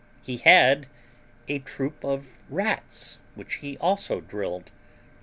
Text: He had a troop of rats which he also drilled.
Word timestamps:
He 0.23 0.37
had 0.37 0.87
a 1.47 1.59
troop 1.59 2.03
of 2.03 2.39
rats 2.49 3.19
which 3.35 3.57
he 3.57 3.77
also 3.77 4.19
drilled. 4.19 4.71